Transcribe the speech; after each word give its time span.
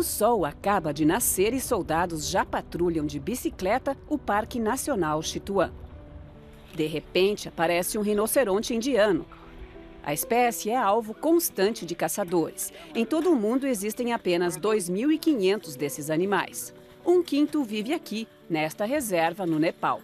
O 0.00 0.02
sol 0.02 0.46
acaba 0.46 0.94
de 0.94 1.04
nascer 1.04 1.52
e 1.52 1.60
soldados 1.60 2.26
já 2.26 2.42
patrulham 2.42 3.04
de 3.04 3.20
bicicleta 3.20 3.94
o 4.08 4.16
Parque 4.16 4.58
Nacional 4.58 5.22
Chituã. 5.22 5.70
De 6.74 6.86
repente, 6.86 7.50
aparece 7.50 7.98
um 7.98 8.00
rinoceronte 8.00 8.74
indiano. 8.74 9.26
A 10.02 10.14
espécie 10.14 10.70
é 10.70 10.76
alvo 10.78 11.12
constante 11.12 11.84
de 11.84 11.94
caçadores. 11.94 12.72
Em 12.94 13.04
todo 13.04 13.30
o 13.30 13.36
mundo 13.36 13.66
existem 13.66 14.14
apenas 14.14 14.56
2.500 14.56 15.76
desses 15.76 16.08
animais. 16.08 16.72
Um 17.04 17.22
quinto 17.22 17.62
vive 17.62 17.92
aqui, 17.92 18.26
nesta 18.48 18.86
reserva 18.86 19.44
no 19.44 19.58
Nepal. 19.58 20.00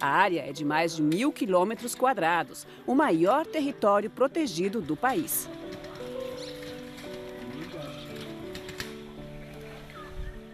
A 0.00 0.06
área 0.06 0.48
é 0.48 0.52
de 0.52 0.64
mais 0.64 0.94
de 0.94 1.02
mil 1.02 1.32
quilômetros 1.32 1.96
quadrados, 1.96 2.64
o 2.86 2.94
maior 2.94 3.44
território 3.44 4.08
protegido 4.08 4.80
do 4.80 4.96
país. 4.96 5.48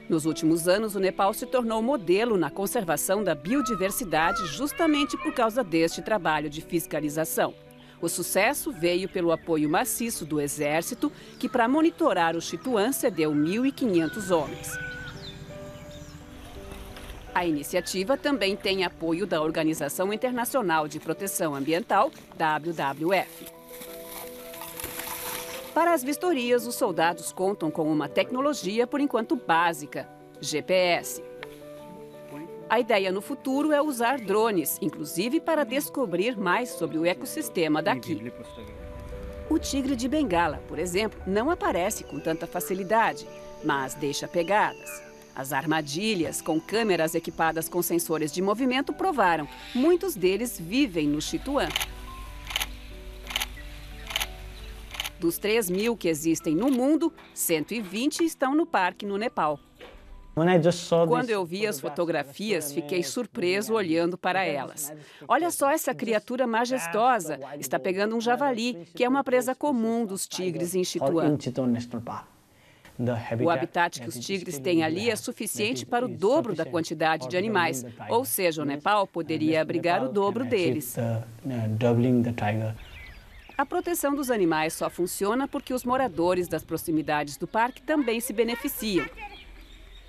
Nos 0.08 0.24
últimos 0.24 0.66
anos, 0.66 0.94
o 0.94 1.00
Nepal 1.00 1.34
se 1.34 1.44
tornou 1.44 1.82
modelo 1.82 2.38
na 2.38 2.50
conservação 2.50 3.22
da 3.22 3.34
biodiversidade 3.34 4.46
justamente 4.46 5.18
por 5.18 5.34
causa 5.34 5.62
deste 5.62 6.00
trabalho 6.00 6.48
de 6.48 6.62
fiscalização. 6.62 7.54
O 8.00 8.08
sucesso 8.08 8.72
veio 8.72 9.08
pelo 9.08 9.32
apoio 9.32 9.68
maciço 9.68 10.24
do 10.24 10.40
Exército, 10.40 11.12
que, 11.38 11.48
para 11.48 11.68
monitorar 11.68 12.36
o 12.36 12.40
Chituã, 12.40 12.90
cedeu 12.90 13.32
1.500 13.32 14.30
homens. 14.30 14.78
A 17.34 17.44
iniciativa 17.44 18.16
também 18.16 18.56
tem 18.56 18.84
apoio 18.84 19.26
da 19.26 19.42
Organização 19.42 20.12
Internacional 20.12 20.88
de 20.88 20.98
Proteção 20.98 21.54
Ambiental, 21.54 22.10
WWF. 22.38 23.57
Para 25.78 25.94
as 25.94 26.02
vistorias, 26.02 26.66
os 26.66 26.74
soldados 26.74 27.30
contam 27.30 27.70
com 27.70 27.84
uma 27.84 28.08
tecnologia, 28.08 28.84
por 28.84 29.00
enquanto 29.00 29.36
básica, 29.36 30.08
GPS. 30.40 31.22
A 32.68 32.80
ideia 32.80 33.12
no 33.12 33.20
futuro 33.20 33.70
é 33.70 33.80
usar 33.80 34.18
drones, 34.18 34.76
inclusive 34.82 35.38
para 35.38 35.62
descobrir 35.62 36.36
mais 36.36 36.70
sobre 36.70 36.98
o 36.98 37.06
ecossistema 37.06 37.80
daqui. 37.80 38.20
O 39.48 39.56
tigre 39.56 39.94
de 39.94 40.08
Bengala, 40.08 40.60
por 40.66 40.80
exemplo, 40.80 41.22
não 41.24 41.48
aparece 41.48 42.02
com 42.02 42.18
tanta 42.18 42.44
facilidade, 42.44 43.24
mas 43.62 43.94
deixa 43.94 44.26
pegadas. 44.26 45.00
As 45.32 45.52
armadilhas, 45.52 46.42
com 46.42 46.60
câmeras 46.60 47.14
equipadas 47.14 47.68
com 47.68 47.80
sensores 47.82 48.32
de 48.32 48.42
movimento, 48.42 48.92
provaram. 48.92 49.46
Muitos 49.72 50.16
deles 50.16 50.58
vivem 50.58 51.06
no 51.06 51.22
Chituã. 51.22 51.68
Dos 55.18 55.36
3 55.38 55.68
mil 55.68 55.96
que 55.96 56.08
existem 56.08 56.54
no 56.54 56.70
mundo, 56.70 57.12
120 57.34 58.24
estão 58.24 58.54
no 58.54 58.64
parque 58.64 59.04
no 59.04 59.16
Nepal. 59.16 59.58
Quando 61.08 61.30
eu 61.30 61.44
vi 61.44 61.66
as 61.66 61.80
fotografias, 61.80 62.72
fiquei 62.72 63.02
surpreso 63.02 63.74
olhando 63.74 64.16
para 64.16 64.44
elas. 64.44 64.92
Olha 65.26 65.50
só 65.50 65.70
essa 65.70 65.92
criatura 65.92 66.46
majestosa. 66.46 67.40
Está 67.58 67.76
pegando 67.76 68.14
um 68.14 68.20
javali, 68.20 68.86
que 68.94 69.02
é 69.02 69.08
uma 69.08 69.24
presa 69.24 69.56
comum 69.56 70.06
dos 70.06 70.28
tigres 70.28 70.76
em 70.76 70.84
Chituã. 70.84 71.36
O 73.40 73.50
habitat 73.50 74.00
que 74.00 74.08
os 74.08 74.18
tigres 74.18 74.58
têm 74.58 74.82
ali 74.82 75.10
é 75.10 75.16
suficiente 75.16 75.86
para 75.86 76.04
o 76.04 76.08
dobro 76.08 76.54
da 76.54 76.64
quantidade 76.64 77.28
de 77.28 77.36
animais, 77.36 77.84
ou 78.08 78.24
seja, 78.24 78.62
o 78.62 78.64
Nepal 78.64 79.06
poderia 79.06 79.60
abrigar 79.60 80.04
o 80.04 80.08
dobro 80.08 80.44
deles. 80.44 80.96
A 83.58 83.66
proteção 83.66 84.14
dos 84.14 84.30
animais 84.30 84.72
só 84.72 84.88
funciona 84.88 85.48
porque 85.48 85.74
os 85.74 85.82
moradores 85.82 86.46
das 86.46 86.62
proximidades 86.62 87.36
do 87.36 87.44
parque 87.44 87.82
também 87.82 88.20
se 88.20 88.32
beneficiam. 88.32 89.04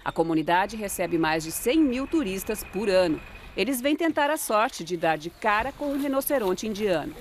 A 0.05 0.11
comunidade 0.11 0.75
recebe 0.75 1.17
mais 1.17 1.43
de 1.43 1.51
100 1.51 1.79
mil 1.79 2.05
turistas 2.05 2.63
por 2.63 2.87
ano. 2.87 3.19
Eles 3.57 3.81
vêm 3.81 3.95
tentar 3.95 4.29
a 4.29 4.37
sorte 4.37 4.83
de 4.83 4.95
dar 4.95 5.17
de 5.17 5.31
cara 5.31 5.71
com 5.71 5.91
o 5.91 5.97
rinoceronte 5.97 6.67
indiano. 6.67 7.15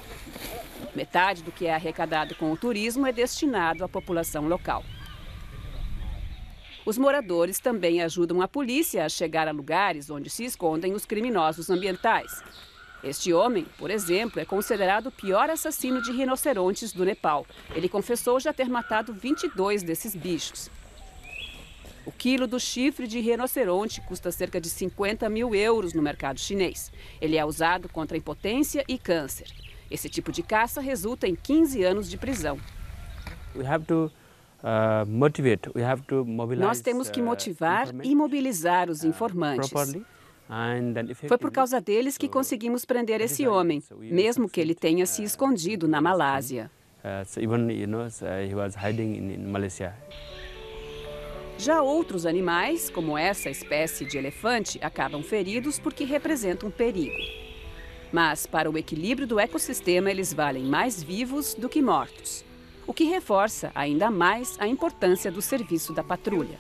Metade 0.95 1.43
do 1.43 1.51
que 1.51 1.65
é 1.65 1.75
arrecadado 1.75 2.35
com 2.35 2.53
o 2.53 2.59
turismo 2.59 3.07
é 3.07 3.13
destinado 3.13 3.83
à 3.83 3.89
população 3.89 4.47
local. 4.47 4.85
Os 6.85 6.99
moradores 6.99 7.59
também 7.59 8.03
ajudam 8.03 8.43
a 8.43 8.49
polícia 8.49 9.03
a 9.03 9.09
chegar 9.09 9.49
a 9.49 9.51
lugares 9.51 10.11
onde 10.11 10.29
se 10.29 10.45
escondem 10.45 10.93
os 10.93 11.07
criminosos 11.07 11.71
ambientais. 11.71 12.43
Este 13.03 13.33
homem, 13.33 13.67
por 13.79 13.91
exemplo, 13.91 14.41
é 14.41 14.45
considerado 14.45 15.07
o 15.07 15.13
pior 15.13 15.49
assassino 15.51 16.03
de 16.03 16.11
rinocerontes 16.11 16.93
do 16.93 17.05
Nepal. 17.05 17.47
Ele 17.75 17.89
confessou 17.89 18.41
já 18.41 18.53
ter 18.53 18.69
matado 18.69 19.13
22 19.13 19.83
desses 19.83 20.17
bichos. 20.17 20.69
O 22.05 22.11
quilo 22.11 22.47
do 22.47 22.59
chifre 22.59 23.07
de 23.07 23.21
rinoceronte 23.21 24.01
custa 24.01 24.33
cerca 24.33 24.61
de 24.61 24.69
50 24.69 25.29
mil 25.29 25.55
euros 25.55 25.93
no 25.93 26.03
mercado 26.03 26.41
chinês. 26.41 26.91
Ele 27.21 27.37
é 27.37 27.45
usado 27.45 27.89
contra 27.89 28.17
impotência 28.17 28.83
e 28.89 28.99
câncer. 28.99 29.47
Esse 29.91 30.09
tipo 30.09 30.33
de 30.33 30.43
caça 30.43 30.81
resulta 30.81 31.29
em 31.29 31.37
15 31.37 31.85
anos 31.85 32.09
de 32.09 32.17
prisão. 32.17 32.59
Uh, 34.59 35.07
Nós 36.67 36.81
temos 36.81 37.09
que 37.09 37.21
uh, 37.21 37.25
motivar 37.25 37.89
e 38.03 38.15
mobilizar 38.15 38.91
os 38.91 39.03
uh, 39.03 39.07
informantes. 39.07 39.71
Foi 41.29 41.39
por 41.39 41.51
causa 41.51 41.81
deles 41.81 42.17
que 42.17 42.29
conseguimos 42.29 42.85
prender 42.85 43.21
esse 43.21 43.47
homem, 43.47 43.83
mesmo 44.01 44.49
que 44.49 44.61
ele 44.61 44.75
tenha 44.75 45.05
se 45.05 45.23
escondido 45.23 45.87
na 45.87 46.01
Malásia. 46.01 46.71
Já 51.59 51.83
outros 51.83 52.25
animais, 52.25 52.89
como 52.89 53.19
essa 53.19 53.51
espécie 53.51 54.05
de 54.05 54.17
elefante, 54.17 54.79
acabam 54.81 55.23
feridos 55.23 55.79
porque 55.79 56.05
representam 56.05 56.71
perigo. 56.71 57.17
Mas, 58.13 58.47
para 58.47 58.71
o 58.71 58.79
equilíbrio 58.79 59.27
do 59.27 59.39
ecossistema, 59.39 60.11
eles 60.11 60.33
valem 60.33 60.65
mais 60.65 61.03
vivos 61.03 61.55
do 61.55 61.69
que 61.69 61.83
mortos. 61.83 62.45
O 62.87 62.95
que 62.95 63.05
reforça 63.05 63.71
ainda 63.75 64.11
mais 64.11 64.57
a 64.59 64.67
importância 64.67 65.31
do 65.31 65.43
serviço 65.43 65.93
da 65.93 66.03
patrulha. 66.03 66.59